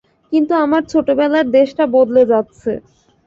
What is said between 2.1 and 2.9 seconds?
যাচ্ছে।